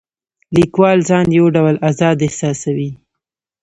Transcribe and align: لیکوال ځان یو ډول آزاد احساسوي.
لیکوال 0.55 0.97
ځان 1.09 1.25
یو 1.37 1.45
ډول 1.55 1.75
آزاد 1.89 2.17
احساسوي. 2.27 2.91